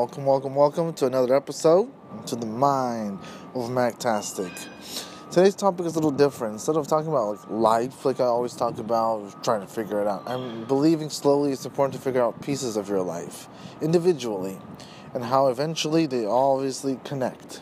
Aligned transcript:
welcome, 0.00 0.24
welcome, 0.24 0.54
welcome 0.54 0.94
to 0.94 1.04
another 1.04 1.36
episode 1.36 1.86
to 2.24 2.34
the 2.34 2.46
mind 2.46 3.18
of 3.54 3.68
Mactastic. 3.68 4.50
Today's 5.30 5.54
topic 5.54 5.84
is 5.84 5.92
a 5.92 5.96
little 5.96 6.10
different. 6.10 6.54
Instead 6.54 6.76
of 6.76 6.86
talking 6.86 7.08
about 7.08 7.36
like 7.36 7.50
life, 7.50 8.06
like 8.06 8.18
I 8.18 8.24
always 8.24 8.54
talk 8.54 8.78
about, 8.78 9.44
trying 9.44 9.60
to 9.60 9.66
figure 9.66 10.00
it 10.00 10.06
out, 10.06 10.22
I'm 10.26 10.64
believing 10.64 11.10
slowly 11.10 11.52
it's 11.52 11.66
important 11.66 11.96
to 11.96 12.00
figure 12.00 12.22
out 12.22 12.40
pieces 12.40 12.78
of 12.78 12.88
your 12.88 13.02
life 13.02 13.46
individually, 13.82 14.56
and 15.12 15.22
how 15.22 15.48
eventually 15.48 16.06
they 16.06 16.24
obviously 16.24 16.98
connect. 17.04 17.60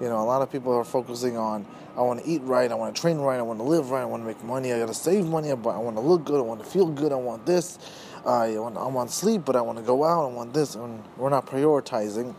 You 0.00 0.08
know, 0.08 0.22
a 0.22 0.24
lot 0.24 0.40
of 0.40 0.50
people 0.50 0.72
are 0.72 0.84
focusing 0.84 1.36
on 1.36 1.66
I 1.98 2.00
want 2.00 2.24
to 2.24 2.30
eat 2.30 2.40
right, 2.44 2.72
I 2.72 2.76
want 2.76 2.96
to 2.96 3.00
train 3.02 3.18
right, 3.18 3.38
I 3.38 3.42
want 3.42 3.58
to 3.58 3.64
live 3.64 3.90
right, 3.90 4.00
I 4.00 4.06
want 4.06 4.22
to 4.22 4.26
make 4.26 4.42
money, 4.42 4.72
I 4.72 4.78
got 4.78 4.88
to 4.88 4.94
save 4.94 5.26
money, 5.26 5.54
but 5.54 5.70
I 5.70 5.78
want 5.78 5.96
to 5.96 6.00
look 6.00 6.24
good, 6.24 6.38
I 6.38 6.44
want 6.44 6.64
to 6.64 6.66
feel 6.70 6.86
good, 6.86 7.12
I 7.12 7.16
want 7.16 7.44
this. 7.44 7.78
I 8.26 8.58
want, 8.58 8.76
I 8.76 8.86
want 8.86 9.10
sleep, 9.10 9.42
but 9.44 9.56
I 9.56 9.60
want 9.60 9.78
to 9.78 9.84
go 9.84 10.04
out, 10.04 10.30
I 10.30 10.32
want 10.32 10.54
this. 10.54 10.74
And 10.74 11.02
we're 11.16 11.30
not 11.30 11.46
prioritizing 11.46 12.34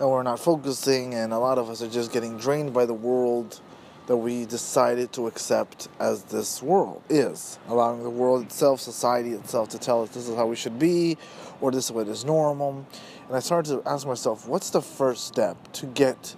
and 0.00 0.08
we're 0.08 0.22
not 0.22 0.40
focusing, 0.40 1.14
and 1.14 1.32
a 1.32 1.38
lot 1.38 1.58
of 1.58 1.68
us 1.68 1.82
are 1.82 1.88
just 1.88 2.10
getting 2.10 2.38
drained 2.38 2.72
by 2.72 2.86
the 2.86 2.94
world 2.94 3.60
that 4.06 4.16
we 4.16 4.46
decided 4.46 5.12
to 5.12 5.26
accept 5.26 5.88
as 6.00 6.24
this 6.24 6.62
world 6.62 7.02
is, 7.10 7.58
allowing 7.68 8.02
the 8.02 8.10
world 8.10 8.42
itself, 8.42 8.80
society 8.80 9.32
itself, 9.32 9.68
to 9.68 9.78
tell 9.78 10.02
us 10.02 10.08
this 10.08 10.26
is 10.26 10.34
how 10.34 10.46
we 10.46 10.56
should 10.56 10.78
be, 10.78 11.18
or 11.60 11.70
this 11.70 11.84
is 11.84 11.92
what 11.92 12.08
is 12.08 12.24
normal. 12.24 12.84
And 13.28 13.36
I 13.36 13.40
started 13.40 13.82
to 13.82 13.88
ask 13.88 14.06
myself, 14.06 14.48
what's 14.48 14.70
the 14.70 14.80
first 14.80 15.26
step 15.26 15.70
to 15.74 15.86
get 15.86 16.34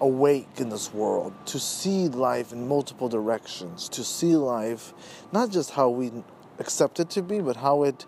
awake 0.00 0.48
in 0.58 0.68
this 0.68 0.92
world, 0.92 1.32
to 1.46 1.60
see 1.60 2.08
life 2.08 2.52
in 2.52 2.66
multiple 2.68 3.08
directions, 3.08 3.88
to 3.90 4.04
see 4.04 4.36
life 4.36 4.92
not 5.32 5.50
just 5.50 5.70
how 5.70 5.88
we 5.88 6.10
accept 6.58 7.00
it 7.00 7.10
to 7.10 7.22
be, 7.22 7.40
but 7.40 7.56
how 7.56 7.82
it 7.82 8.04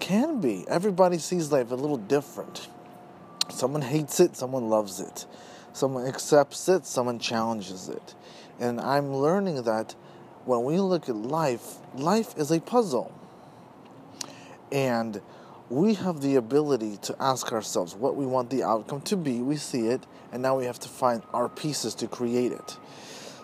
can 0.00 0.40
be. 0.40 0.64
Everybody 0.68 1.18
sees 1.18 1.52
life 1.52 1.70
a 1.70 1.74
little 1.74 1.96
different. 1.96 2.68
Someone 3.50 3.82
hates 3.82 4.20
it, 4.20 4.36
someone 4.36 4.68
loves 4.68 5.00
it. 5.00 5.26
Someone 5.72 6.06
accepts 6.06 6.68
it, 6.68 6.86
someone 6.86 7.18
challenges 7.18 7.88
it. 7.88 8.14
And 8.58 8.80
I'm 8.80 9.14
learning 9.14 9.62
that 9.64 9.94
when 10.44 10.64
we 10.64 10.78
look 10.78 11.08
at 11.08 11.16
life, 11.16 11.74
life 11.94 12.36
is 12.38 12.50
a 12.50 12.60
puzzle. 12.60 13.12
And 14.72 15.20
we 15.68 15.94
have 15.94 16.20
the 16.20 16.36
ability 16.36 16.98
to 17.02 17.16
ask 17.20 17.52
ourselves 17.52 17.94
what 17.94 18.16
we 18.16 18.24
want 18.24 18.50
the 18.50 18.62
outcome 18.62 19.00
to 19.02 19.16
be. 19.16 19.40
We 19.40 19.56
see 19.56 19.88
it, 19.88 20.06
and 20.32 20.42
now 20.42 20.56
we 20.56 20.64
have 20.64 20.78
to 20.80 20.88
find 20.88 21.22
our 21.32 21.48
pieces 21.48 21.94
to 21.96 22.06
create 22.06 22.52
it. 22.52 22.76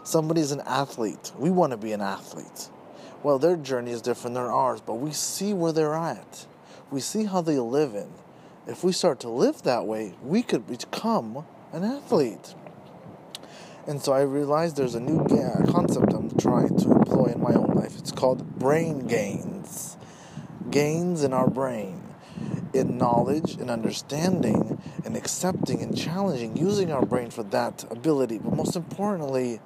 Somebody's 0.04 0.52
an 0.52 0.62
athlete. 0.66 1.32
We 1.38 1.50
want 1.50 1.72
to 1.72 1.76
be 1.76 1.92
an 1.92 2.00
athlete. 2.00 2.68
Well, 3.22 3.38
their 3.38 3.56
journey 3.56 3.92
is 3.92 4.02
different 4.02 4.34
than 4.34 4.44
ours, 4.44 4.80
but 4.80 4.94
we 4.94 5.12
see 5.12 5.52
where 5.54 5.72
they're 5.72 5.94
at. 5.94 6.46
We 6.90 7.00
see 7.00 7.24
how 7.24 7.40
they 7.40 7.58
live 7.58 7.94
in. 7.94 8.08
If 8.66 8.82
we 8.82 8.92
start 8.92 9.20
to 9.20 9.28
live 9.28 9.62
that 9.62 9.86
way, 9.86 10.14
we 10.22 10.42
could 10.42 10.66
become 10.66 11.44
an 11.72 11.84
athlete. 11.84 12.54
And 13.86 14.02
so 14.02 14.12
I 14.12 14.22
realized 14.22 14.76
there's 14.76 14.94
a 14.94 15.00
new 15.00 15.24
concept 15.70 16.12
I'm 16.12 16.30
trying 16.36 16.76
to 16.78 16.90
employ 16.92 17.26
in 17.26 17.40
my 17.40 17.54
own 17.54 17.74
life. 17.74 17.96
It's 17.98 18.12
called 18.12 18.58
brain 18.58 19.06
gains. 19.06 19.96
Gains 20.70 21.22
in 21.22 21.32
our 21.32 21.48
brain 21.48 22.02
in 22.72 22.96
knowledge 22.96 23.54
and 23.54 23.70
understanding 23.70 24.80
and 25.04 25.16
accepting 25.16 25.82
and 25.82 25.96
challenging, 25.96 26.56
using 26.56 26.90
our 26.90 27.04
brain 27.04 27.30
for 27.30 27.42
that 27.44 27.84
ability. 27.90 28.38
But 28.38 28.54
most 28.54 28.76
importantly, 28.76 29.60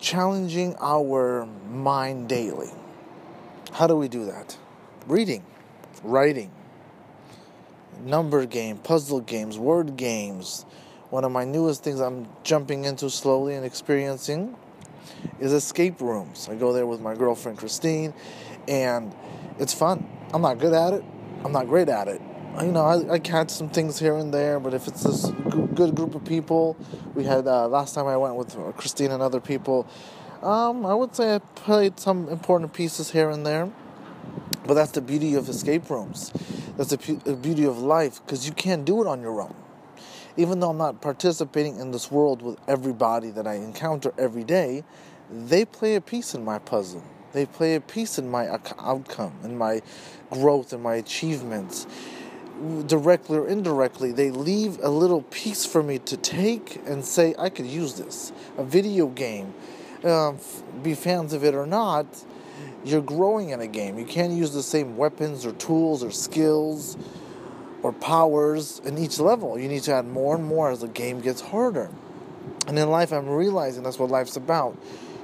challenging 0.00 0.76
our 0.80 1.46
mind 1.70 2.28
daily. 2.28 2.70
How 3.72 3.86
do 3.86 3.96
we 3.96 4.08
do 4.08 4.24
that? 4.26 4.56
Reading, 5.06 5.44
writing, 6.02 6.50
number 8.04 8.46
game, 8.46 8.78
puzzle 8.78 9.20
games, 9.20 9.58
word 9.58 9.96
games. 9.96 10.64
One 11.10 11.24
of 11.24 11.32
my 11.32 11.44
newest 11.44 11.82
things 11.82 12.00
I'm 12.00 12.28
jumping 12.44 12.84
into 12.84 13.08
slowly 13.10 13.54
and 13.54 13.64
experiencing 13.64 14.56
is 15.40 15.52
escape 15.52 16.00
rooms. 16.00 16.48
I 16.50 16.54
go 16.54 16.72
there 16.72 16.86
with 16.86 17.00
my 17.00 17.14
girlfriend 17.14 17.58
Christine 17.58 18.12
and 18.66 19.14
it's 19.58 19.72
fun. 19.72 20.06
I'm 20.32 20.42
not 20.42 20.58
good 20.58 20.74
at 20.74 20.92
it. 20.92 21.04
I'm 21.44 21.52
not 21.52 21.66
great 21.66 21.88
at 21.88 22.08
it. 22.08 22.20
You 22.60 22.72
know, 22.72 22.84
I, 22.84 23.12
I 23.14 23.18
catch 23.20 23.50
some 23.50 23.68
things 23.68 24.00
here 24.00 24.16
and 24.16 24.34
there, 24.34 24.58
but 24.58 24.74
if 24.74 24.88
it's 24.88 25.04
this 25.04 25.30
good 25.76 25.94
group 25.94 26.16
of 26.16 26.24
people, 26.24 26.76
we 27.14 27.22
had 27.22 27.46
uh, 27.46 27.68
last 27.68 27.94
time 27.94 28.08
I 28.08 28.16
went 28.16 28.34
with 28.34 28.56
Christine 28.76 29.12
and 29.12 29.22
other 29.22 29.38
people. 29.38 29.86
Um, 30.42 30.84
I 30.84 30.92
would 30.92 31.14
say 31.14 31.36
I 31.36 31.38
played 31.38 32.00
some 32.00 32.28
important 32.28 32.72
pieces 32.72 33.12
here 33.12 33.30
and 33.30 33.46
there, 33.46 33.70
but 34.66 34.74
that's 34.74 34.90
the 34.90 35.00
beauty 35.00 35.36
of 35.36 35.48
escape 35.48 35.88
rooms. 35.88 36.32
That's 36.76 36.90
the, 36.90 37.20
the 37.24 37.36
beauty 37.36 37.64
of 37.64 37.78
life 37.78 38.20
because 38.24 38.44
you 38.44 38.52
can't 38.52 38.84
do 38.84 39.00
it 39.02 39.06
on 39.06 39.20
your 39.20 39.40
own. 39.40 39.54
Even 40.36 40.58
though 40.58 40.70
I'm 40.70 40.78
not 40.78 41.00
participating 41.00 41.78
in 41.78 41.92
this 41.92 42.10
world 42.10 42.42
with 42.42 42.58
everybody 42.66 43.30
that 43.30 43.46
I 43.46 43.54
encounter 43.54 44.12
every 44.18 44.44
day, 44.44 44.82
they 45.30 45.64
play 45.64 45.94
a 45.94 46.00
piece 46.00 46.34
in 46.34 46.44
my 46.44 46.58
puzzle. 46.58 47.04
They 47.32 47.46
play 47.46 47.76
a 47.76 47.80
piece 47.80 48.18
in 48.18 48.28
my 48.28 48.48
outcome, 48.48 49.34
in 49.44 49.56
my 49.56 49.82
growth, 50.30 50.72
in 50.72 50.82
my 50.82 50.94
achievements. 50.94 51.86
Directly 52.86 53.38
or 53.38 53.46
indirectly, 53.46 54.12
they 54.12 54.30
leave 54.30 54.78
a 54.82 54.88
little 54.88 55.22
piece 55.22 55.64
for 55.64 55.82
me 55.82 55.98
to 56.00 56.16
take 56.16 56.80
and 56.86 57.04
say, 57.04 57.34
I 57.38 57.50
could 57.50 57.66
use 57.66 57.94
this. 57.94 58.32
A 58.56 58.64
video 58.64 59.06
game, 59.06 59.54
uh, 60.02 60.32
be 60.82 60.94
fans 60.94 61.32
of 61.32 61.44
it 61.44 61.54
or 61.54 61.66
not, 61.66 62.06
you're 62.84 63.02
growing 63.02 63.50
in 63.50 63.60
a 63.60 63.66
game. 63.66 63.98
You 63.98 64.04
can't 64.04 64.32
use 64.32 64.52
the 64.52 64.62
same 64.62 64.96
weapons 64.96 65.46
or 65.46 65.52
tools 65.52 66.02
or 66.02 66.10
skills 66.10 66.96
or 67.82 67.92
powers 67.92 68.80
in 68.84 68.98
each 68.98 69.20
level. 69.20 69.58
You 69.58 69.68
need 69.68 69.82
to 69.82 69.94
add 69.94 70.06
more 70.06 70.34
and 70.34 70.44
more 70.44 70.70
as 70.70 70.80
the 70.80 70.88
game 70.88 71.20
gets 71.20 71.40
harder. 71.40 71.90
And 72.66 72.78
in 72.78 72.90
life, 72.90 73.12
I'm 73.12 73.28
realizing 73.28 73.84
that's 73.84 73.98
what 73.98 74.10
life's 74.10 74.36
about 74.36 74.76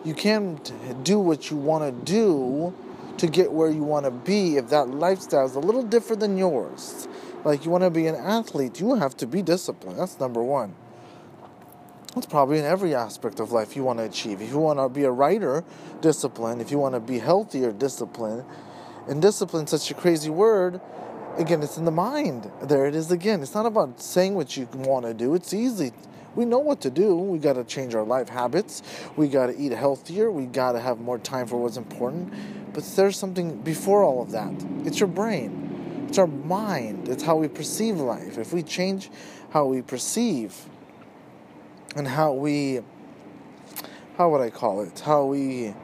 you 0.04 0.14
can't 0.14 0.72
do 1.02 1.18
what 1.18 1.50
you 1.50 1.56
want 1.56 1.84
to 1.84 2.12
do 2.12 2.74
to 3.18 3.26
get 3.26 3.52
where 3.52 3.70
you 3.70 3.82
want 3.82 4.04
to 4.04 4.10
be 4.10 4.56
if 4.56 4.68
that 4.68 4.88
lifestyle 4.88 5.46
is 5.46 5.54
a 5.54 5.60
little 5.60 5.82
different 5.82 6.20
than 6.20 6.36
yours. 6.36 7.08
Like 7.44 7.64
you 7.64 7.70
want 7.70 7.84
to 7.84 7.90
be 7.90 8.06
an 8.06 8.14
athlete, 8.14 8.80
you 8.80 8.94
have 8.94 9.16
to 9.18 9.26
be 9.26 9.42
disciplined. 9.42 9.98
That's 9.98 10.18
number 10.18 10.42
one. 10.42 10.74
That's 12.14 12.26
probably 12.26 12.58
in 12.58 12.64
every 12.64 12.94
aspect 12.94 13.40
of 13.40 13.52
life 13.52 13.74
you 13.74 13.82
want 13.82 13.98
to 13.98 14.04
achieve. 14.04 14.40
If 14.40 14.50
you 14.50 14.58
want 14.58 14.78
to 14.78 14.88
be 14.88 15.04
a 15.04 15.10
writer, 15.10 15.64
discipline. 16.00 16.60
If 16.60 16.70
you 16.70 16.78
want 16.78 16.94
to 16.94 17.00
be 17.00 17.18
healthier, 17.18 17.72
discipline. 17.72 18.44
And 19.08 19.20
discipline, 19.20 19.66
such 19.66 19.90
a 19.90 19.94
crazy 19.94 20.30
word, 20.30 20.80
again, 21.36 21.62
it's 21.62 21.76
in 21.76 21.84
the 21.84 21.90
mind. 21.90 22.50
There 22.62 22.86
it 22.86 22.94
is 22.94 23.10
again. 23.10 23.42
It's 23.42 23.54
not 23.54 23.66
about 23.66 24.00
saying 24.00 24.34
what 24.34 24.56
you 24.56 24.68
want 24.74 25.06
to 25.06 25.12
do. 25.12 25.34
It's 25.34 25.52
easy 25.52 25.92
we 26.34 26.44
know 26.44 26.58
what 26.58 26.80
to 26.82 26.90
do. 26.90 27.14
We 27.16 27.38
got 27.38 27.54
to 27.54 27.64
change 27.64 27.94
our 27.94 28.04
life 28.04 28.28
habits. 28.28 28.82
We 29.16 29.28
got 29.28 29.46
to 29.46 29.58
eat 29.58 29.72
healthier. 29.72 30.30
We 30.30 30.46
got 30.46 30.72
to 30.72 30.80
have 30.80 31.00
more 31.00 31.18
time 31.18 31.46
for 31.46 31.56
what's 31.56 31.76
important. 31.76 32.32
But 32.72 32.84
there's 32.96 33.16
something 33.16 33.58
before 33.62 34.02
all 34.02 34.22
of 34.22 34.32
that. 34.32 34.52
It's 34.84 34.98
your 34.98 35.08
brain. 35.08 36.06
It's 36.08 36.18
our 36.18 36.26
mind. 36.26 37.08
It's 37.08 37.22
how 37.22 37.36
we 37.36 37.48
perceive 37.48 37.96
life. 37.96 38.38
If 38.38 38.52
we 38.52 38.62
change 38.62 39.10
how 39.50 39.66
we 39.66 39.82
perceive 39.82 40.56
and 41.96 42.08
how 42.08 42.32
we 42.32 42.80
how 44.16 44.28
would 44.30 44.40
I 44.40 44.50
call 44.50 44.82
it? 44.82 45.00
How 45.00 45.24
we 45.24 45.74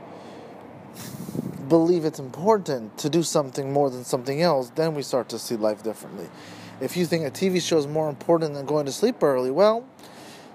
believe 1.69 2.05
it's 2.05 2.21
important 2.21 2.97
to 2.99 3.11
do 3.11 3.23
something 3.23 3.73
more 3.73 3.91
than 3.91 4.05
something 4.05 4.41
else, 4.41 4.71
then 4.71 4.95
we 4.95 5.03
start 5.03 5.29
to 5.31 5.39
see 5.39 5.57
life 5.57 5.83
differently. 5.83 6.29
If 6.81 6.97
you 6.97 7.07
think 7.07 7.27
a 7.27 7.31
TV 7.31 7.61
show 7.61 7.79
is 7.79 7.87
more 7.87 8.09
important 8.09 8.55
than 8.55 8.67
going 8.67 8.87
to 8.87 8.93
sleep 8.93 9.23
early, 9.23 9.51
well, 9.51 9.85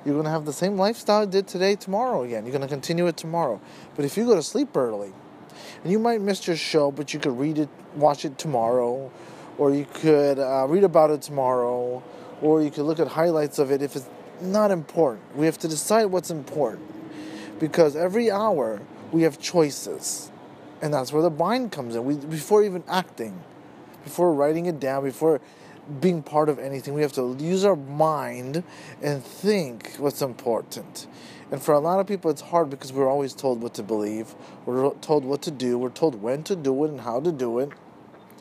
you're 0.05 0.13
going 0.13 0.25
to 0.25 0.31
have 0.31 0.45
the 0.45 0.53
same 0.53 0.77
lifestyle 0.77 1.25
you 1.25 1.31
did 1.31 1.47
today, 1.47 1.75
tomorrow 1.75 2.23
again. 2.23 2.45
You're 2.45 2.51
going 2.51 2.61
to 2.61 2.67
continue 2.67 3.07
it 3.07 3.17
tomorrow. 3.17 3.59
But 3.96 4.05
if 4.05 4.16
you 4.16 4.25
go 4.25 4.35
to 4.35 4.43
sleep 4.43 4.78
early, 4.78 5.11
and 5.84 5.91
you 5.91 5.99
might 5.99 6.22
miss 6.22 6.47
your 6.47 6.55
show, 6.55 6.91
but 6.91 7.13
you 7.13 7.19
could 7.19 7.37
read 7.37 7.57
it, 7.57 7.69
watch 7.96 8.25
it 8.25 8.37
tomorrow, 8.37 9.11
or 9.57 9.73
you 9.73 9.85
could 9.93 10.40
uh, 10.40 10.66
read 10.67 10.84
about 10.84 11.11
it 11.11 11.22
tomorrow, 11.22 12.03
or 12.41 12.61
you 12.61 12.72
could 12.72 12.84
look 12.84 12.99
at 12.99 13.07
highlights 13.07 13.59
of 13.59 13.72
it 13.72 13.81
if 13.81 13.96
it's 13.96 14.07
not 14.41 14.72
important. 14.72 15.23
We 15.35 15.46
have 15.46 15.57
to 15.59 15.67
decide 15.67 16.05
what's 16.05 16.29
important 16.29 16.91
because 17.59 17.96
every 17.96 18.29
hour 18.29 18.81
we 19.11 19.23
have 19.23 19.40
choices, 19.40 20.31
and 20.81 20.93
that's 20.93 21.13
where 21.13 21.23
the 21.23 21.29
mind 21.29 21.72
comes 21.72 21.96
in. 21.96 22.03
We 22.05 22.16
before 22.16 22.63
even 22.63 22.84
acting, 22.87 23.41
before 24.03 24.34
writing 24.34 24.66
it 24.66 24.79
down, 24.79 25.03
before 25.03 25.40
being 25.99 26.23
part 26.23 26.49
of 26.49 26.59
anything. 26.59 26.93
We 26.93 27.02
have 27.02 27.14
to 27.14 27.35
use 27.40 27.64
our 27.64 27.76
mind 27.76 28.64
and 29.02 29.23
think 29.23 29.96
what's 29.97 30.22
important. 30.22 31.08
And 31.52 31.61
for 31.61 31.73
a 31.73 31.79
lot 31.79 31.99
of 31.99 32.08
people, 32.08 32.32
it's 32.32 32.41
hard 32.41 32.70
because 32.70 32.91
we're 32.91 33.09
always 33.09 33.34
told 33.34 33.61
what 33.61 33.73
to 33.76 33.84
believe, 33.84 34.34
we're 34.66 34.93
told 34.96 35.23
what 35.23 35.41
to 35.43 35.52
do, 35.52 35.78
we're 35.78 35.90
told 35.90 36.22
when 36.22 36.43
to 36.43 36.55
do 36.55 36.84
it 36.85 36.90
and 36.90 37.02
how 37.02 37.20
to 37.20 37.32
do 37.32 37.59
it. 37.59 37.70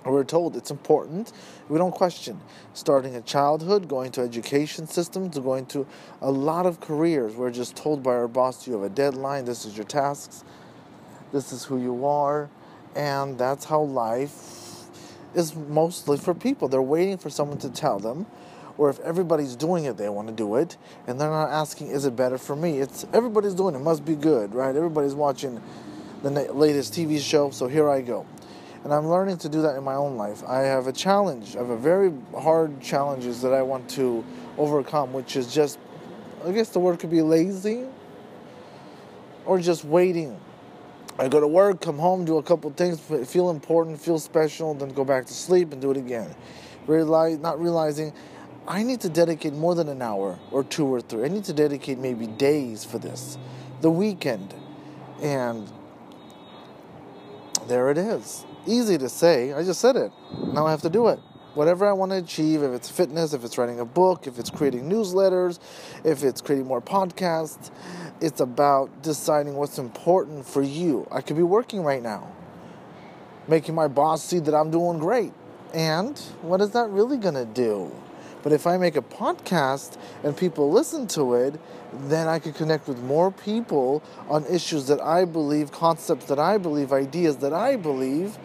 We're 0.05 0.25
told 0.25 0.55
it's 0.57 0.71
important. 0.71 1.33
We 1.69 1.79
don't 1.79 1.93
question. 1.93 2.41
Starting 2.75 3.17
a 3.17 3.23
childhood, 3.23 3.89
going 3.89 4.13
to 4.13 4.21
education 4.21 4.87
systems, 4.87 5.39
going 5.39 5.65
to 5.67 5.87
a 6.21 6.31
lot 6.31 6.67
of 6.67 6.81
careers. 6.81 7.35
We're 7.35 7.51
just 7.51 7.75
told 7.75 8.03
by 8.03 8.13
our 8.13 8.29
boss, 8.29 8.67
you 8.67 8.75
have 8.75 8.83
a 8.83 8.91
deadline, 8.91 9.47
this 9.47 9.65
is 9.65 9.77
your 9.77 9.87
tasks, 9.87 10.45
this 11.33 11.53
is 11.53 11.65
who 11.65 11.81
you 11.81 12.05
are, 12.07 12.51
and 12.95 13.39
that's 13.39 13.65
how 13.65 13.81
life 13.81 14.64
is 15.35 15.55
mostly 15.55 16.17
for 16.17 16.35
people. 16.35 16.69
They're 16.69 16.83
waiting 16.83 17.19
for 17.19 17.31
someone 17.31 17.59
to 17.59 17.71
tell 17.71 17.99
them, 17.99 18.27
or 18.79 18.91
if 18.91 18.99
everybody's 19.01 19.57
doing 19.57 19.85
it, 19.85 19.97
they 19.97 20.09
want 20.09 20.29
to 20.29 20.35
do 20.35 20.57
it, 20.57 20.77
and 21.07 21.21
they're 21.21 21.31
not 21.31 21.51
asking, 21.51 21.89
"Is 21.89 22.05
it 22.05 22.17
better 22.17 22.39
for 22.39 22.57
me?" 22.57 22.81
It's 22.81 23.07
everybody's 23.13 23.55
doing 23.55 23.75
it. 23.75 23.79
Must 23.81 24.05
be 24.05 24.17
good, 24.17 24.55
right? 24.55 24.75
Everybody's 24.75 25.15
watching 25.15 25.61
the 26.23 26.31
latest 26.53 26.95
TV 26.95 27.19
show, 27.19 27.51
so 27.51 27.69
here 27.69 27.89
I 27.89 28.01
go. 28.01 28.27
And 28.83 28.93
I'm 28.93 29.09
learning 29.09 29.39
to 29.39 29.49
do 29.49 29.63
that 29.63 29.77
in 29.77 29.85
my 29.85 29.95
own 29.95 30.17
life. 30.17 30.43
I 30.47 30.61
have 30.61 30.87
a 30.87 30.93
challenge. 30.93 31.57
I 31.57 31.61
have 31.61 31.71
a 31.71 31.77
very 31.77 32.13
hard 32.37 32.81
challenges 32.81 33.41
that 33.43 33.55
I 33.55 33.63
want 33.63 33.89
to 33.91 34.25
overcome, 34.59 35.13
which 35.13 35.37
is 35.37 35.53
just, 35.53 35.79
I 36.45 36.53
guess 36.53 36.69
the 36.69 36.81
word 36.81 36.99
could 36.99 37.11
be 37.11 37.23
lazy, 37.23 37.87
or 39.47 39.59
just 39.59 39.85
waiting. 39.85 40.39
I 41.19 41.29
go 41.29 41.39
to 41.39 41.47
work, 41.47 41.81
come 41.81 41.99
home, 41.99 42.25
do 42.25 42.39
a 42.39 42.43
couple 42.43 42.71
things, 42.71 43.01
feel 43.01 43.51
important, 43.51 44.01
feel 44.01 44.19
special, 44.19 44.75
then 44.75 44.89
go 44.91 45.05
back 45.05 45.27
to 45.27 45.35
sleep 45.35 45.73
and 45.73 45.81
do 45.81 45.91
it 45.93 45.97
again. 45.97 46.35
Realize, 46.87 47.39
not 47.39 47.61
realizing 47.61 48.13
I 48.67 48.83
need 48.83 49.01
to 49.03 49.09
dedicate 49.09 49.53
more 49.53 49.75
than 49.75 49.89
an 49.89 50.01
hour 50.03 50.39
or 50.51 50.65
two 50.65 50.87
or 50.87 51.01
three. 51.01 51.25
I 51.25 51.29
need 51.29 51.45
to 51.45 51.53
dedicate 51.53 51.99
maybe 51.99 52.27
days 52.27 52.85
for 52.85 52.99
this, 52.99 53.39
the 53.81 53.91
weekend. 53.91 54.55
And 55.21 55.71
there 57.69 57.91
it 57.91 57.99
is. 57.99 58.45
Easy 58.67 58.99
to 58.99 59.09
say. 59.09 59.53
I 59.53 59.63
just 59.63 59.81
said 59.81 59.97
it. 59.97 60.11
Now 60.53 60.67
I 60.67 60.71
have 60.71 60.83
to 60.83 60.91
do 60.91 61.09
it. 61.09 61.21
Whatever 61.55 61.87
I 61.87 61.93
want 61.93 62.11
to 62.11 62.19
achieve, 62.19 62.63
if 62.63 62.73
it's 62.73 62.91
fitness, 62.91 63.33
if 63.33 63.45
it's 63.45 63.57
writing 63.57 63.79
a 63.79 63.85
book, 63.85 64.27
if 64.27 64.41
it's 64.41 64.51
creating 64.51 64.91
newsletters, 64.91 65.61
if 66.03 66.25
it's 66.25 66.41
creating 66.41 66.67
more 66.67 66.83
podcasts, 66.83 67.71
it's 68.21 68.41
about 68.41 69.03
deciding 69.03 69.55
what's 69.55 69.79
important 69.79 70.47
for 70.47 70.63
you. 70.63 71.07
I 71.11 71.21
could 71.21 71.37
be 71.37 71.43
working 71.43 71.83
right 71.83 72.03
now, 72.03 72.31
making 73.49 73.75
my 73.75 73.89
boss 73.89 74.25
see 74.25 74.39
that 74.41 74.55
I'm 74.55 74.71
doing 74.71 74.99
great. 74.99 75.33
And 75.73 76.19
what 76.43 76.61
is 76.61 76.71
that 76.71 76.89
really 76.91 77.17
going 77.17 77.35
to 77.35 77.45
do? 77.45 77.91
But 78.43 78.53
if 78.53 78.67
I 78.67 78.77
make 78.77 78.95
a 78.95 79.03
podcast 79.03 79.97
and 80.23 80.37
people 80.37 80.71
listen 80.71 81.07
to 81.09 81.35
it, 81.35 81.59
then 82.09 82.29
I 82.29 82.39
could 82.39 82.55
connect 82.55 82.87
with 82.87 82.99
more 83.03 83.31
people 83.31 84.03
on 84.29 84.45
issues 84.47 84.87
that 84.89 85.01
I 85.01 85.25
believe, 85.25 85.73
concepts 85.73 86.27
that 86.27 86.39
I 86.39 86.59
believe, 86.59 86.93
ideas 86.93 87.39
that 87.39 87.55
I 87.55 87.77
believe 87.77 88.37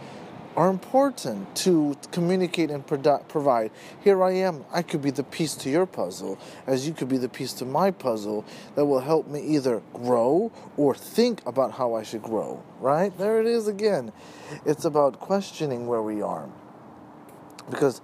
are 0.59 0.69
important 0.69 1.55
to 1.55 1.95
communicate 2.11 2.69
and 2.69 2.85
provide. 2.85 3.71
Here 4.03 4.21
I 4.21 4.31
am. 4.31 4.65
I 4.73 4.81
could 4.81 5.01
be 5.01 5.09
the 5.09 5.23
piece 5.23 5.55
to 5.55 5.69
your 5.69 5.85
puzzle, 5.85 6.37
as 6.67 6.85
you 6.85 6.93
could 6.93 7.07
be 7.07 7.17
the 7.17 7.29
piece 7.29 7.53
to 7.53 7.65
my 7.65 7.91
puzzle 7.91 8.43
that 8.75 8.83
will 8.83 8.99
help 8.99 9.25
me 9.25 9.39
either 9.39 9.81
grow 9.93 10.51
or 10.75 10.93
think 10.95 11.41
about 11.45 11.71
how 11.71 11.93
I 11.93 12.03
should 12.03 12.23
grow. 12.23 12.61
Right? 12.81 13.17
There 13.17 13.39
it 13.39 13.47
is 13.47 13.69
again. 13.69 14.11
It's 14.65 14.83
about 14.83 15.21
questioning 15.21 15.87
where 15.87 16.01
we 16.01 16.21
are. 16.21 16.49
Because 17.69 18.01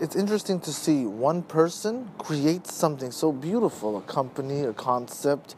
it's 0.00 0.16
interesting 0.16 0.58
to 0.58 0.72
see 0.72 1.06
one 1.06 1.44
person 1.44 2.10
create 2.18 2.66
something 2.66 3.12
so 3.12 3.30
beautiful 3.30 3.96
a 3.96 4.02
company, 4.02 4.62
a 4.62 4.72
concept, 4.72 5.54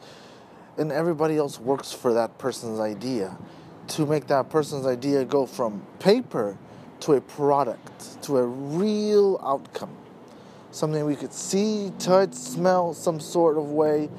and 0.77 0.91
everybody 0.91 1.37
else 1.37 1.59
works 1.59 1.91
for 1.91 2.13
that 2.13 2.37
person's 2.37 2.79
idea 2.79 3.35
to 3.89 4.05
make 4.05 4.27
that 4.27 4.49
person's 4.49 4.85
idea 4.85 5.25
go 5.25 5.45
from 5.45 5.85
paper 5.99 6.57
to 7.01 7.13
a 7.13 7.21
product, 7.21 8.21
to 8.23 8.37
a 8.37 8.45
real 8.45 9.39
outcome. 9.43 9.95
Something 10.71 11.05
we 11.05 11.15
could 11.15 11.33
see, 11.33 11.91
touch, 11.99 12.33
smell, 12.33 12.93
some 12.93 13.19
sort 13.19 13.57
of 13.57 13.71
way. 13.71 14.09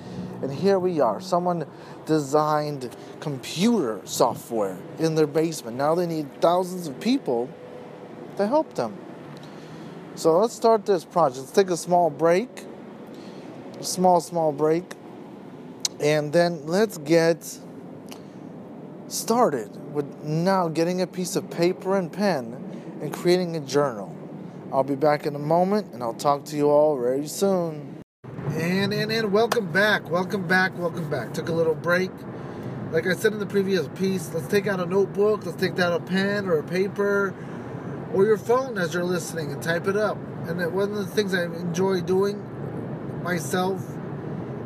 And 0.43 0.53
here 0.53 0.79
we 0.79 1.01
are. 1.01 1.21
Someone 1.21 1.67
designed 2.07 2.95
computer 3.21 4.01
software 4.05 4.79
in 4.99 5.15
their 5.15 5.27
basement. 5.27 5.77
Now 5.77 5.95
they 5.95 6.07
need 6.07 6.41
thousands 6.41 6.87
of 6.87 6.99
people 7.01 7.51
to 8.37 8.47
help 8.47 8.75
them. 8.75 8.97
So 10.15 10.39
let's 10.39 10.55
start 10.55 10.87
this 10.87 11.05
project. 11.05 11.41
Let's 11.41 11.53
take 11.53 11.69
a 11.69 11.77
small 11.77 12.09
break, 12.09 12.49
a 13.79 13.85
small, 13.85 14.21
small 14.21 14.53
break, 14.53 14.95
and 16.01 16.33
then 16.33 16.67
let's 16.67 16.97
get 16.97 17.59
started 19.09 19.95
with 19.95 20.25
now 20.25 20.69
getting 20.69 21.01
a 21.01 21.07
piece 21.07 21.37
of 21.37 21.49
paper 21.49 21.97
and 21.97 22.13
pen 22.13 22.99
and 23.01 23.13
creating 23.13 23.57
a 23.57 23.61
journal. 23.61 24.17
I'll 24.73 24.85
be 24.85 24.97
back 24.97 25.27
in 25.27 25.37
a 25.37 25.39
moment 25.39 25.93
and 25.93 26.03
I'll 26.03 26.15
talk 26.15 26.45
to 26.47 26.57
you 26.57 26.71
all 26.71 26.99
very 26.99 27.29
soon. 27.29 28.03
And 28.51 28.93
and 28.93 29.13
and 29.13 29.33
welcome 29.33 29.71
back, 29.71 30.11
welcome 30.11 30.47
back, 30.49 30.77
welcome 30.77 31.09
back. 31.09 31.33
Took 31.35 31.49
a 31.49 31.53
little 31.53 31.75
break. 31.75 32.11
Like 32.91 33.07
I 33.07 33.15
said 33.15 33.33
in 33.33 33.39
the 33.39 33.47
previous 33.47 33.87
piece, 33.97 34.33
let's 34.35 34.49
take 34.49 34.67
out 34.67 34.81
a 34.81 34.87
notebook, 34.87 35.47
let's 35.47 35.61
take 35.61 35.79
out 35.79 35.93
a 35.93 36.05
pen 36.05 36.47
or 36.47 36.59
a 36.59 36.65
paper 36.65 37.33
or 38.13 38.25
your 38.25 38.39
phone 38.39 38.77
as 38.79 38.95
you're 38.95 39.05
listening 39.05 39.53
and 39.53 39.63
type 39.63 39.87
it 39.87 39.97
up. 39.97 40.19
And 40.49 40.59
that 40.61 40.73
one 40.73 40.91
of 40.91 40.97
the 40.97 41.07
things 41.07 41.35
I 41.35 41.45
enjoy 41.45 42.01
doing 42.01 43.23
myself 43.23 43.85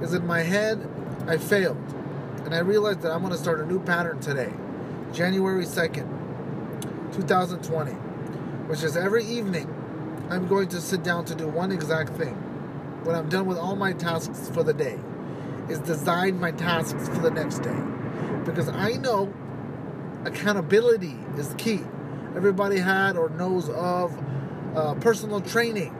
is 0.00 0.14
in 0.14 0.26
my 0.26 0.40
head, 0.40 0.88
I 1.26 1.36
failed. 1.36 1.99
And 2.44 2.54
I 2.54 2.58
realized 2.58 3.02
that 3.02 3.12
I'm 3.12 3.20
going 3.20 3.32
to 3.32 3.38
start 3.38 3.60
a 3.60 3.66
new 3.66 3.80
pattern 3.80 4.20
today, 4.20 4.52
January 5.12 5.64
2nd, 5.64 7.14
2020, 7.14 7.92
which 8.68 8.82
is 8.82 8.96
every 8.96 9.24
evening 9.24 9.68
I'm 10.30 10.46
going 10.46 10.68
to 10.68 10.80
sit 10.80 11.02
down 11.02 11.24
to 11.26 11.34
do 11.34 11.48
one 11.48 11.72
exact 11.72 12.10
thing. 12.16 12.34
When 13.04 13.16
I'm 13.16 13.28
done 13.28 13.46
with 13.46 13.58
all 13.58 13.76
my 13.76 13.92
tasks 13.92 14.50
for 14.52 14.62
the 14.62 14.74
day, 14.74 14.98
is 15.68 15.78
design 15.80 16.40
my 16.40 16.50
tasks 16.50 17.08
for 17.08 17.18
the 17.18 17.30
next 17.30 17.60
day. 17.60 17.80
Because 18.44 18.68
I 18.68 18.92
know 18.94 19.32
accountability 20.24 21.16
is 21.36 21.54
key 21.56 21.80
everybody 22.36 22.78
had 22.78 23.16
or 23.16 23.28
knows 23.30 23.68
of 23.70 24.16
uh, 24.76 24.94
personal 24.94 25.40
training. 25.40 25.90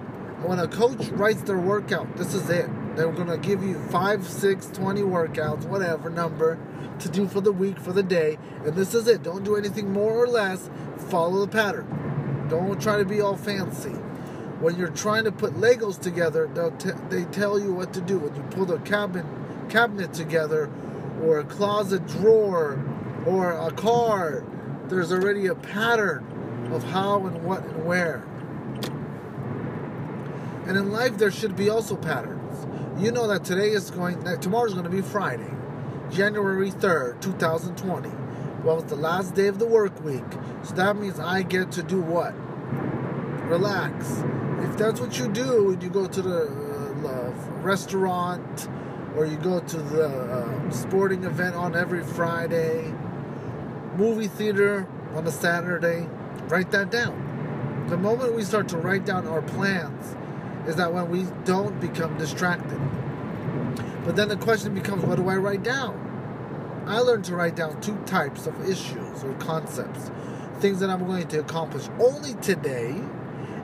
When 0.43 0.59
a 0.59 0.69
coach 0.69 1.09
writes 1.09 1.43
their 1.43 1.59
workout, 1.59 2.17
this 2.17 2.35
is 2.35 2.49
it. 2.49 2.69
They're 2.97 3.13
going 3.13 3.29
to 3.29 3.39
give 3.39 3.63
you 3.63 3.79
5, 3.91 4.27
6, 4.27 4.67
20 4.67 5.03
workouts, 5.03 5.65
whatever 5.65 6.11
number, 6.11 6.59
to 6.99 7.09
do 7.09 7.29
for 7.29 7.41
the 7.41 7.53
week, 7.53 7.79
for 7.79 7.93
the 7.93 8.03
day. 8.03 8.39
And 8.65 8.75
this 8.75 8.95
is 8.95 9.07
it. 9.07 9.23
Don't 9.23 9.45
do 9.45 9.57
anything 9.57 9.93
more 9.93 10.13
or 10.13 10.27
less. 10.27 10.69
Follow 11.09 11.41
the 11.41 11.49
pattern. 11.49 12.47
Don't 12.49 12.81
try 12.81 12.99
to 12.99 13.05
be 13.05 13.21
all 13.21 13.37
fancy. 13.37 13.91
When 14.61 14.77
you're 14.77 14.89
trying 14.89 15.25
to 15.25 15.33
put 15.33 15.55
Legos 15.55 15.99
together, 15.99 16.51
t- 16.79 16.91
they 17.09 17.25
tell 17.25 17.59
you 17.59 17.73
what 17.73 17.95
to 17.95 18.01
do. 18.01 18.19
When 18.19 18.35
you 18.35 18.43
pull 18.51 18.67
the 18.67 18.79
cabin, 18.79 19.27
cabinet 19.71 20.13
together, 20.13 20.69
or 21.23 21.39
a 21.39 21.45
closet 21.45 22.07
drawer, 22.07 22.79
or 23.25 23.53
a 23.53 23.71
car, 23.71 24.45
there's 24.89 25.13
already 25.13 25.47
a 25.47 25.55
pattern 25.55 26.27
of 26.73 26.83
how 26.85 27.27
and 27.27 27.45
what 27.45 27.63
and 27.63 27.87
where. 27.87 28.25
And 30.67 30.77
in 30.77 30.91
life, 30.93 31.17
there 31.17 31.31
should 31.31 31.57
be 31.57 31.71
also 31.71 31.97
patterns. 31.97 32.40
You 33.01 33.11
know 33.11 33.27
that 33.29 33.47
today 33.47 33.71
is 33.71 33.91
going, 33.91 34.21
that 34.25 34.43
tomorrow 34.43 34.67
is 34.67 34.75
going 34.75 34.85
to 34.85 34.91
be 34.91 35.01
Friday, 35.01 35.51
January 36.11 36.71
3rd, 36.71 37.23
2020. 37.23 38.11
Well, 38.63 38.81
it's 38.81 38.91
the 38.91 38.97
last 38.97 39.35
day 39.35 39.47
of 39.47 39.59
the 39.59 39.65
work 39.65 40.05
week. 40.05 40.23
So 40.65 40.75
that 40.75 40.97
means 40.97 41.19
I 41.19 41.41
get 41.41 41.73
to 41.73 41.83
do 41.83 41.99
what? 41.99 42.35
Relax. 43.49 44.23
If 44.69 44.77
that's 44.77 45.01
what 45.01 45.19
you 45.19 45.29
do, 45.29 45.71
and 45.71 45.83
you 45.83 45.89
go 45.89 46.07
to 46.07 46.21
the 46.21 46.43
uh, 46.43 47.31
restaurant 47.63 48.69
or 49.17 49.25
you 49.25 49.39
go 49.39 49.61
to 49.61 49.77
the 49.79 50.05
uh, 50.05 50.71
sporting 50.71 51.25
event 51.25 51.55
on 51.57 51.75
every 51.75 52.05
Friday, 52.05 52.93
movie 53.97 54.29
theater 54.29 54.87
on 55.15 55.27
a 55.27 55.33
Saturday, 55.33 56.07
write 56.49 56.71
that 56.73 56.91
down. 56.91 57.87
The 57.89 57.97
moment 57.97 58.35
we 58.35 58.43
start 58.43 58.69
to 58.69 58.77
write 58.77 59.07
down 59.07 59.27
our 59.27 59.41
plans 59.41 60.17
is 60.71 60.77
that 60.77 60.93
when 60.93 61.11
we 61.11 61.27
don't 61.45 61.79
become 61.81 62.17
distracted. 62.17 62.81
But 64.05 64.17
then 64.17 64.29
the 64.29 64.37
question 64.37 64.75
becomes 64.75 65.05
what 65.05 65.17
do 65.17 65.29
I 65.29 65.37
write 65.37 65.63
down? 65.63 66.07
I 66.87 67.01
learned 67.01 67.25
to 67.27 67.37
write 67.37 67.57
down 67.57 67.81
two 67.81 67.97
types 68.07 68.47
of 68.47 68.69
issues 68.69 69.23
or 69.23 69.35
concepts 69.35 70.11
things 70.61 70.81
that 70.81 70.91
I'm 70.91 71.07
going 71.07 71.27
to 71.29 71.41
accomplish 71.41 71.89
only 71.99 72.35
today, 72.35 72.91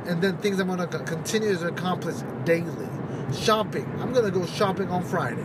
and 0.07 0.23
then 0.23 0.39
things 0.39 0.59
I'm 0.59 0.67
going 0.67 0.79
to 0.79 0.99
continue 1.01 1.55
to 1.55 1.69
accomplish 1.69 2.17
daily. 2.45 2.89
Shopping. 3.35 3.85
I'm 4.01 4.13
going 4.13 4.25
to 4.25 4.31
go 4.31 4.47
shopping 4.47 4.89
on 4.89 5.03
Friday. 5.03 5.45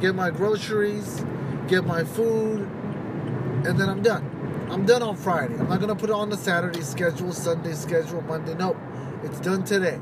Get 0.00 0.14
my 0.16 0.30
groceries, 0.30 1.24
get 1.68 1.84
my 1.84 2.02
food, 2.02 2.60
and 3.64 3.78
then 3.78 3.88
I'm 3.88 4.02
done. 4.02 4.66
I'm 4.70 4.84
done 4.84 5.02
on 5.02 5.16
Friday. 5.16 5.54
I'm 5.54 5.68
not 5.68 5.80
gonna 5.80 5.96
put 5.96 6.10
it 6.10 6.14
on 6.14 6.28
the 6.28 6.36
Saturday 6.36 6.82
schedule, 6.82 7.32
Sunday 7.32 7.72
schedule, 7.72 8.20
Monday. 8.22 8.54
Nope, 8.54 8.76
it's 9.24 9.40
done 9.40 9.64
today. 9.64 9.98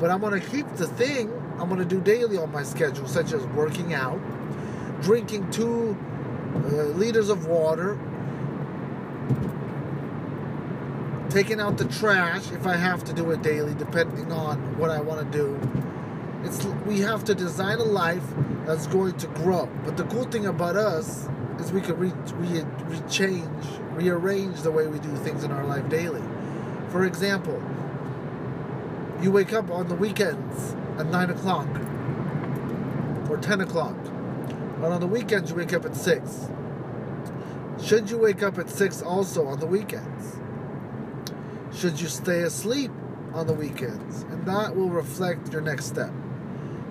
But 0.00 0.10
I'm 0.10 0.20
gonna 0.20 0.40
keep 0.40 0.66
the 0.76 0.86
thing 0.86 1.30
I'm 1.58 1.68
gonna 1.68 1.84
do 1.84 2.00
daily 2.00 2.38
on 2.38 2.50
my 2.50 2.62
schedule, 2.62 3.06
such 3.06 3.32
as 3.32 3.44
working 3.48 3.92
out, 3.92 4.18
drinking 5.02 5.50
two 5.50 5.96
uh, 6.54 6.84
liters 6.96 7.28
of 7.28 7.46
water, 7.46 7.98
taking 11.28 11.60
out 11.60 11.76
the 11.76 11.84
trash 11.84 12.50
if 12.50 12.66
I 12.66 12.76
have 12.76 13.04
to 13.04 13.12
do 13.12 13.30
it 13.30 13.42
daily, 13.42 13.74
depending 13.74 14.32
on 14.32 14.78
what 14.78 14.90
I 14.90 15.00
want 15.00 15.30
to 15.30 15.38
do. 15.38 15.60
It's 16.44 16.64
we 16.86 17.00
have 17.00 17.24
to 17.24 17.34
design 17.34 17.78
a 17.78 17.84
life 17.84 18.24
that's 18.64 18.86
going 18.86 19.16
to 19.18 19.26
grow. 19.28 19.68
But 19.84 19.98
the 19.98 20.04
cool 20.04 20.24
thing 20.24 20.46
about 20.46 20.76
us 20.76 21.28
is 21.58 21.72
we 21.72 21.82
can 21.82 21.98
re, 21.98 22.12
re, 22.34 22.62
re 22.62 23.02
change, 23.10 23.66
rearrange 23.92 24.62
the 24.62 24.70
way 24.70 24.86
we 24.86 24.98
do 24.98 25.14
things 25.16 25.44
in 25.44 25.52
our 25.52 25.64
life 25.64 25.88
daily. 25.90 26.22
For 26.88 27.04
example, 27.04 27.62
you 29.22 29.30
wake 29.30 29.52
up 29.52 29.70
on 29.70 29.88
the 29.88 29.94
weekends 29.94 30.74
at 30.98 31.06
9 31.06 31.30
o'clock 31.30 31.68
or 33.28 33.36
10 33.36 33.60
o'clock. 33.60 33.96
But 34.80 34.92
on 34.92 35.00
the 35.00 35.06
weekends, 35.06 35.50
you 35.50 35.56
wake 35.56 35.74
up 35.74 35.84
at 35.84 35.94
6. 35.94 36.48
Should 37.82 38.10
you 38.10 38.18
wake 38.18 38.42
up 38.42 38.58
at 38.58 38.70
6 38.70 39.02
also 39.02 39.46
on 39.46 39.60
the 39.60 39.66
weekends? 39.66 40.36
Should 41.72 42.00
you 42.00 42.08
stay 42.08 42.40
asleep 42.40 42.90
on 43.34 43.46
the 43.46 43.52
weekends? 43.52 44.22
And 44.22 44.46
that 44.46 44.74
will 44.74 44.88
reflect 44.88 45.52
your 45.52 45.62
next 45.62 45.86
step. 45.86 46.12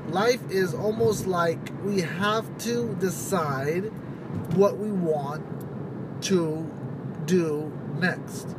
Life 0.07 0.41
is 0.49 0.73
almost 0.73 1.27
like 1.27 1.71
we 1.83 2.01
have 2.01 2.57
to 2.59 2.95
decide 2.99 3.91
what 4.55 4.77
we 4.77 4.91
want 4.91 5.43
to 6.23 6.69
do 7.25 7.71
next. 7.99 8.55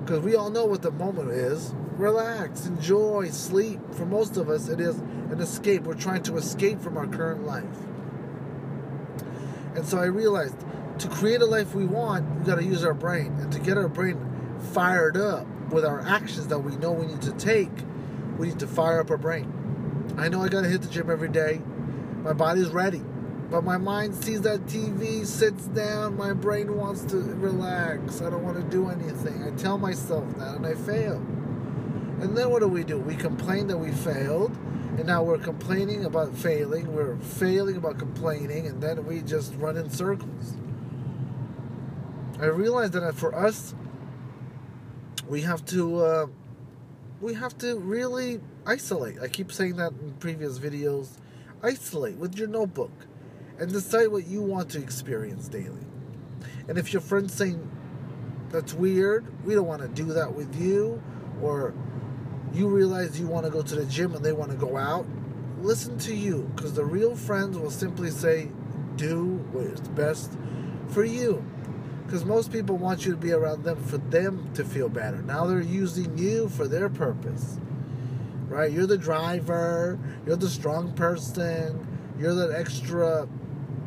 Because 0.00 0.22
we 0.24 0.34
all 0.36 0.50
know 0.50 0.64
what 0.64 0.82
the 0.82 0.92
moment 0.92 1.30
is. 1.30 1.74
Relax, 1.96 2.66
enjoy, 2.66 3.30
sleep. 3.30 3.80
For 3.94 4.04
most 4.04 4.36
of 4.36 4.50
us, 4.50 4.68
it 4.68 4.80
is 4.80 4.98
an 4.98 5.40
escape. 5.40 5.84
We're 5.84 5.94
trying 5.94 6.22
to 6.24 6.36
escape 6.36 6.80
from 6.80 6.98
our 6.98 7.06
current 7.06 7.46
life. 7.46 7.64
And 9.74 9.86
so 9.86 9.98
I 9.98 10.04
realized 10.04 10.56
to 10.98 11.08
create 11.08 11.40
a 11.40 11.46
life 11.46 11.74
we 11.74 11.86
want, 11.86 12.38
we 12.38 12.44
got 12.44 12.56
to 12.56 12.64
use 12.64 12.84
our 12.84 12.94
brain. 12.94 13.36
And 13.40 13.50
to 13.52 13.58
get 13.58 13.78
our 13.78 13.88
brain 13.88 14.18
fired 14.72 15.16
up 15.16 15.46
with 15.70 15.86
our 15.86 16.00
actions 16.02 16.48
that 16.48 16.58
we 16.58 16.76
know 16.76 16.92
we 16.92 17.06
need 17.06 17.22
to 17.22 17.32
take, 17.32 17.72
we 18.38 18.48
need 18.48 18.58
to 18.58 18.66
fire 18.66 19.00
up 19.00 19.10
our 19.10 19.16
brain. 19.16 20.14
I 20.18 20.28
know 20.28 20.42
I 20.42 20.48
got 20.48 20.62
to 20.62 20.68
hit 20.68 20.82
the 20.82 20.88
gym 20.88 21.10
every 21.10 21.30
day. 21.30 21.62
My 22.22 22.34
body's 22.34 22.68
ready. 22.68 23.02
But 23.50 23.64
my 23.64 23.78
mind 23.78 24.14
sees 24.14 24.42
that 24.42 24.66
TV, 24.66 25.24
sits 25.24 25.66
down, 25.68 26.16
my 26.16 26.32
brain 26.32 26.76
wants 26.76 27.04
to 27.06 27.16
relax. 27.16 28.20
I 28.20 28.28
don't 28.28 28.42
want 28.42 28.56
to 28.56 28.64
do 28.64 28.90
anything. 28.90 29.44
I 29.44 29.50
tell 29.56 29.78
myself 29.78 30.26
that 30.36 30.56
and 30.56 30.66
I 30.66 30.74
fail. 30.74 31.24
And 32.20 32.36
then 32.36 32.50
what 32.50 32.60
do 32.60 32.68
we 32.68 32.82
do? 32.82 32.98
We 32.98 33.14
complain 33.14 33.66
that 33.66 33.76
we 33.76 33.90
failed, 33.92 34.56
and 34.96 35.06
now 35.06 35.22
we're 35.22 35.38
complaining 35.38 36.06
about 36.06 36.34
failing. 36.34 36.94
We're 36.94 37.16
failing 37.16 37.76
about 37.76 37.98
complaining, 37.98 38.66
and 38.66 38.82
then 38.82 39.04
we 39.04 39.20
just 39.20 39.54
run 39.56 39.76
in 39.76 39.90
circles. 39.90 40.56
I 42.40 42.46
realize 42.46 42.90
that 42.92 43.14
for 43.14 43.34
us, 43.34 43.74
we 45.28 45.42
have 45.42 45.64
to 45.66 45.98
uh, 45.98 46.26
we 47.20 47.34
have 47.34 47.56
to 47.58 47.78
really 47.78 48.40
isolate. 48.66 49.20
I 49.20 49.28
keep 49.28 49.52
saying 49.52 49.76
that 49.76 49.92
in 49.92 50.14
previous 50.14 50.58
videos. 50.58 51.18
Isolate 51.62 52.16
with 52.16 52.36
your 52.36 52.48
notebook 52.48 52.92
and 53.58 53.72
decide 53.72 54.08
what 54.08 54.26
you 54.26 54.42
want 54.42 54.70
to 54.70 54.78
experience 54.78 55.48
daily. 55.48 55.86
And 56.68 56.78
if 56.78 56.92
your 56.92 57.00
friend's 57.00 57.34
saying 57.34 57.70
that's 58.50 58.74
weird, 58.74 59.26
we 59.44 59.54
don't 59.54 59.66
want 59.66 59.82
to 59.82 59.88
do 59.88 60.12
that 60.12 60.34
with 60.34 60.54
you, 60.60 61.02
or 61.40 61.74
you 62.52 62.68
realize 62.68 63.18
you 63.18 63.26
want 63.26 63.44
to 63.44 63.50
go 63.50 63.62
to 63.62 63.74
the 63.74 63.86
gym 63.86 64.14
and 64.14 64.24
they 64.24 64.32
want 64.32 64.50
to 64.50 64.56
go 64.56 64.76
out, 64.76 65.06
listen 65.60 65.98
to 65.98 66.14
you 66.14 66.50
because 66.54 66.74
the 66.74 66.84
real 66.84 67.16
friends 67.16 67.58
will 67.58 67.70
simply 67.70 68.10
say, 68.10 68.48
do 68.96 69.24
what 69.52 69.66
is 69.66 69.80
best 69.88 70.32
for 70.88 71.04
you. 71.04 71.44
Because 72.04 72.24
most 72.24 72.52
people 72.52 72.76
want 72.76 73.04
you 73.04 73.10
to 73.12 73.16
be 73.16 73.32
around 73.32 73.64
them 73.64 73.82
for 73.82 73.98
them 73.98 74.50
to 74.54 74.64
feel 74.64 74.88
better. 74.88 75.22
Now 75.22 75.46
they're 75.46 75.60
using 75.60 76.16
you 76.16 76.48
for 76.48 76.68
their 76.68 76.88
purpose. 76.88 77.58
Right? 78.48 78.70
You're 78.70 78.86
the 78.86 78.96
driver, 78.96 79.98
you're 80.24 80.36
the 80.36 80.48
strong 80.48 80.92
person, 80.92 81.84
you're 82.18 82.34
that 82.34 82.52
extra 82.52 83.28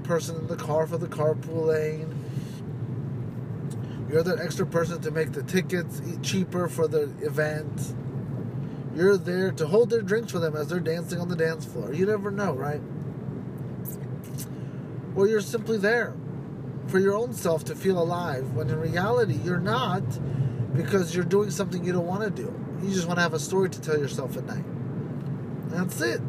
person 0.04 0.36
in 0.36 0.48
the 0.48 0.58
car 0.58 0.86
for 0.86 0.98
the 0.98 1.08
carpool 1.08 1.68
lane. 1.68 2.16
You're 4.10 4.24
that 4.24 4.40
extra 4.40 4.66
person 4.66 5.00
to 5.02 5.12
make 5.12 5.32
the 5.32 5.44
tickets 5.44 6.02
cheaper 6.22 6.68
for 6.68 6.88
the 6.88 7.04
event. 7.22 7.94
You're 8.96 9.18
there 9.18 9.52
to 9.52 9.68
hold 9.68 9.90
their 9.90 10.02
drinks 10.02 10.32
for 10.32 10.40
them 10.40 10.56
as 10.56 10.68
they're 10.68 10.80
dancing 10.80 11.20
on 11.20 11.30
the 11.30 11.36
dance 11.36 11.66
floor. 11.66 11.94
You 11.94 12.06
never 12.06 12.32
know, 12.32 12.54
right? 12.54 12.82
Or 15.16 15.28
you're 15.28 15.42
simply 15.42 15.78
there 15.78 16.16
for 16.88 17.00
your 17.00 17.16
own 17.16 17.34
self 17.34 17.64
to 17.66 17.76
feel 17.76 18.02
alive 18.02 18.56
when 18.56 18.70
in 18.70 18.80
reality 18.80 19.40
you're 19.44 19.60
not 19.60 20.04
because 20.74 21.16
you're 21.16 21.26
doing 21.26 21.52
something 21.52 21.84
you 21.84 21.94
don't 21.94 22.08
want 22.08 22.24
to 22.24 22.30
do. 22.30 22.54
You 22.82 22.94
just 22.94 23.08
want 23.08 23.18
to 23.18 23.22
have 23.22 23.34
a 23.34 23.40
story 23.40 23.70
to 23.70 23.82
tell 23.82 23.98
yourself 23.98 24.38
at 24.38 24.46
night. 24.46 24.66
That's 25.70 26.02
it. 26.02 26.22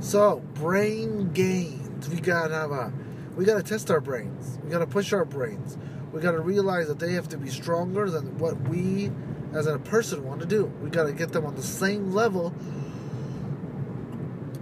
So, 0.00 0.42
brain 0.54 1.32
gains. 1.32 2.08
We 2.08 2.20
gotta 2.20 2.54
have 2.54 2.70
a 2.72 2.92
we 3.36 3.44
gotta 3.44 3.62
test 3.62 3.90
our 3.90 4.00
brains. 4.00 4.58
We 4.62 4.70
gotta 4.70 4.86
push 4.86 5.12
our 5.12 5.24
brains. 5.24 5.78
We 6.12 6.20
gotta 6.20 6.40
realize 6.40 6.88
that 6.88 6.98
they 6.98 7.12
have 7.14 7.28
to 7.30 7.38
be 7.38 7.50
stronger 7.50 8.10
than 8.10 8.38
what 8.38 8.60
we 8.68 9.10
as 9.54 9.66
a 9.66 9.78
person 9.78 10.24
want 10.24 10.40
to 10.40 10.46
do. 10.46 10.66
We 10.82 10.90
gotta 10.90 11.12
get 11.12 11.32
them 11.32 11.46
on 11.46 11.54
the 11.54 11.62
same 11.62 12.12
level 12.12 12.52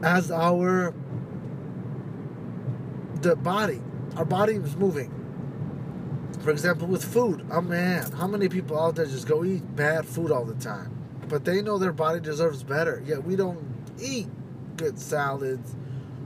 as 0.03 0.31
our 0.31 0.95
the 3.23 3.37
body. 3.37 3.81
Our 4.17 4.25
body 4.25 4.55
is 4.55 4.77
moving. 4.77 5.19
For 6.43 6.51
example, 6.51 6.89
with 6.89 7.05
food, 7.05 7.47
oh 7.53 7.61
man, 7.61 8.11
how 8.13 8.27
many 8.27 8.49
people 8.49 8.79
out 8.79 8.97
there 8.97 9.07
just 9.07 9.29
go 9.29 9.45
eat 9.45 9.77
bad 9.77 10.07
food 10.07 10.31
all 10.31 10.45
the 10.45 10.55
time? 10.55 10.91
But 11.29 11.45
they 11.45 11.63
know 11.63 11.79
their 11.79 11.93
body 11.93 12.21
deserves 12.21 12.63
better. 12.63 13.03
Yet 13.07 13.25
we 13.25 13.37
don't 13.37 13.65
eat 14.01 14.29
good 14.77 14.99
salads 14.99 15.75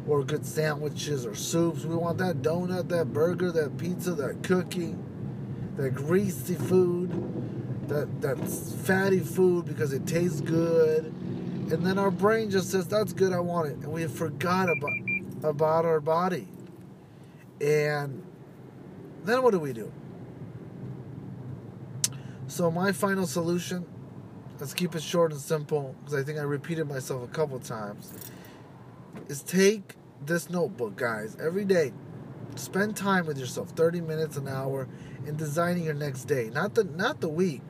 or 0.09 0.25
good 0.25 0.47
sandwiches 0.47 1.27
or 1.27 1.35
soups. 1.35 1.85
We 1.85 1.95
want 1.95 2.19
that 2.19 2.41
donut, 2.43 2.89
that 2.89 3.13
burger, 3.13 3.53
that 3.53 3.77
pizza, 3.77 4.15
that 4.15 4.43
cookie, 4.43 4.97
that 5.77 5.95
greasy 5.95 6.55
food, 6.55 7.66
that 7.88 8.21
that 8.21 8.38
fatty 8.38 9.21
food 9.21 9.66
because 9.66 9.93
it 9.93 10.07
tastes 10.07 10.40
good. 10.40 11.05
And 11.71 11.85
then 11.85 11.99
our 11.99 12.11
brain 12.11 12.50
just 12.50 12.71
says, 12.71 12.87
"That's 12.87 13.12
good, 13.12 13.33
I 13.33 13.40
want 13.40 13.69
it," 13.69 13.76
and 13.78 13.93
we 13.93 14.07
forgot 14.07 14.69
about 14.71 14.93
about 15.43 15.85
our 15.85 16.00
body. 16.00 16.49
And 17.61 18.23
then 19.25 19.43
what 19.43 19.52
do 19.52 19.59
we 19.59 19.73
do? 19.73 19.93
So 22.49 22.71
my 22.71 22.93
final 22.93 23.26
solution, 23.26 23.85
let's 24.61 24.73
keep 24.73 24.95
it 24.95 25.02
short 25.02 25.33
and 25.33 25.40
simple 25.40 25.97
because 26.00 26.14
I 26.14 26.23
think 26.23 26.38
I 26.38 26.43
repeated 26.43 26.88
myself 26.88 27.25
a 27.25 27.33
couple 27.33 27.59
times, 27.59 28.12
is 29.28 29.43
take 29.43 29.97
this 30.25 30.49
notebook, 30.49 30.97
guys, 30.97 31.37
every 31.40 31.64
day. 31.64 31.93
Spend 32.55 32.97
time 32.97 33.26
with 33.26 33.38
yourself, 33.38 33.71
30 33.71 34.00
minutes 34.00 34.37
an 34.37 34.49
hour 34.49 34.88
in 35.26 35.37
designing 35.37 35.85
your 35.85 35.95
next 35.95 36.25
day. 36.25 36.50
Not 36.53 36.75
the 36.75 36.85
not 36.85 37.21
the 37.21 37.29
week, 37.29 37.62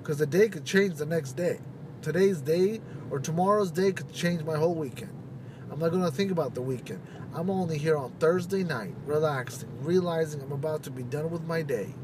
because 0.00 0.18
the 0.18 0.26
day 0.26 0.48
could 0.48 0.64
change 0.64 0.96
the 0.96 1.06
next 1.06 1.32
day. 1.32 1.58
Today's 2.02 2.40
day 2.40 2.80
or 3.10 3.18
tomorrow's 3.18 3.70
day 3.70 3.92
could 3.92 4.12
change 4.12 4.42
my 4.44 4.56
whole 4.56 4.74
weekend. 4.74 5.12
I'm 5.70 5.80
not 5.80 5.90
going 5.90 6.04
to 6.04 6.10
think 6.10 6.30
about 6.30 6.54
the 6.54 6.62
weekend. 6.62 7.00
I'm 7.34 7.50
only 7.50 7.78
here 7.78 7.96
on 7.96 8.12
Thursday 8.12 8.64
night, 8.64 8.94
relaxing, 9.04 9.68
realizing 9.82 10.40
I'm 10.40 10.52
about 10.52 10.82
to 10.84 10.90
be 10.90 11.02
done 11.02 11.30
with 11.30 11.42
my 11.42 11.62
day 11.62 11.94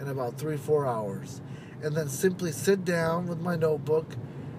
in 0.00 0.08
about 0.08 0.38
three, 0.38 0.56
four 0.56 0.86
hours. 0.86 1.40
And 1.82 1.96
then 1.96 2.08
simply 2.08 2.52
sit 2.52 2.84
down 2.84 3.26
with 3.26 3.40
my 3.40 3.56
notebook 3.56 4.14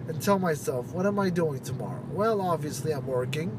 and 0.07 0.21
tell 0.21 0.37
myself, 0.37 0.91
what 0.91 1.05
am 1.05 1.17
I 1.17 1.29
doing 1.29 1.61
tomorrow? 1.61 2.03
Well, 2.11 2.41
obviously, 2.41 2.93
I'm 2.93 3.07
working, 3.07 3.57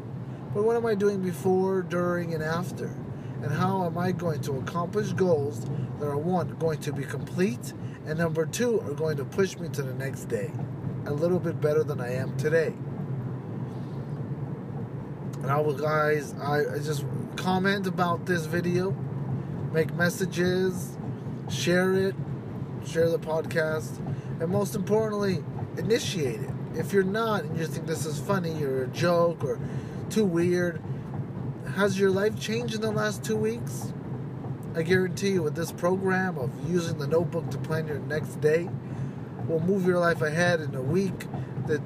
but 0.54 0.64
what 0.64 0.76
am 0.76 0.86
I 0.86 0.94
doing 0.94 1.22
before, 1.22 1.82
during, 1.82 2.34
and 2.34 2.42
after? 2.42 2.94
And 3.42 3.52
how 3.52 3.84
am 3.84 3.98
I 3.98 4.12
going 4.12 4.40
to 4.42 4.58
accomplish 4.58 5.12
goals 5.12 5.66
that 6.00 6.06
are 6.06 6.16
one, 6.16 6.56
going 6.56 6.80
to 6.80 6.92
be 6.92 7.04
complete, 7.04 7.72
and 8.06 8.18
number 8.18 8.46
two, 8.46 8.80
are 8.80 8.94
going 8.94 9.16
to 9.18 9.24
push 9.24 9.56
me 9.58 9.68
to 9.70 9.82
the 9.82 9.94
next 9.94 10.24
day 10.24 10.50
a 11.06 11.12
little 11.12 11.38
bit 11.38 11.60
better 11.60 11.84
than 11.84 12.00
I 12.00 12.14
am 12.14 12.36
today? 12.36 12.74
And 15.42 15.50
I 15.50 15.60
will, 15.60 15.74
guys, 15.74 16.34
I, 16.40 16.74
I 16.74 16.78
just 16.78 17.04
comment 17.36 17.86
about 17.86 18.26
this 18.26 18.46
video, 18.46 18.90
make 19.72 19.94
messages, 19.94 20.96
share 21.48 21.94
it, 21.94 22.14
share 22.86 23.08
the 23.10 23.18
podcast, 23.18 23.98
and 24.40 24.48
most 24.48 24.74
importantly, 24.74 25.44
initiate 25.76 26.40
it. 26.40 26.50
If 26.74 26.92
you're 26.92 27.04
not 27.04 27.44
and 27.44 27.56
you 27.58 27.66
think 27.66 27.86
this 27.86 28.06
is 28.06 28.18
funny 28.18 28.62
or 28.64 28.84
a 28.84 28.88
joke 28.88 29.44
or 29.44 29.58
too 30.10 30.24
weird, 30.24 30.82
has 31.74 31.98
your 31.98 32.10
life 32.10 32.38
changed 32.40 32.74
in 32.74 32.80
the 32.80 32.90
last 32.90 33.24
two 33.24 33.36
weeks? 33.36 33.92
I 34.74 34.82
guarantee 34.82 35.30
you, 35.30 35.42
with 35.42 35.54
this 35.54 35.72
program 35.72 36.38
of 36.38 36.50
using 36.70 36.98
the 36.98 37.06
notebook 37.06 37.50
to 37.50 37.58
plan 37.58 37.86
your 37.86 37.98
next 37.98 38.40
day, 38.40 38.68
will 39.48 39.60
move 39.60 39.86
your 39.86 39.98
life 39.98 40.22
ahead 40.22 40.60
in 40.60 40.74
a 40.74 40.82
week 40.82 41.26
that 41.66 41.80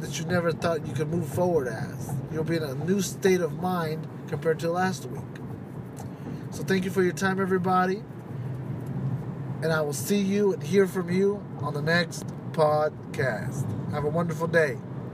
that 0.00 0.18
you 0.18 0.24
never 0.24 0.50
thought 0.50 0.84
you 0.84 0.92
could 0.92 1.08
move 1.08 1.28
forward 1.28 1.68
as. 1.68 2.12
You'll 2.32 2.42
be 2.42 2.56
in 2.56 2.64
a 2.64 2.74
new 2.74 3.00
state 3.00 3.40
of 3.40 3.60
mind 3.60 4.08
compared 4.26 4.58
to 4.60 4.70
last 4.70 5.06
week. 5.06 5.22
So 6.50 6.64
thank 6.64 6.84
you 6.84 6.90
for 6.90 7.04
your 7.04 7.12
time, 7.12 7.40
everybody. 7.40 8.02
And 9.62 9.72
I 9.72 9.80
will 9.80 9.92
see 9.92 10.18
you 10.18 10.52
and 10.52 10.62
hear 10.62 10.88
from 10.88 11.08
you 11.08 11.44
on 11.60 11.72
the 11.72 11.82
next 11.82 12.26
podcast. 12.50 13.64
Have 13.92 14.04
a 14.04 14.08
wonderful 14.08 14.48
day. 14.48 14.78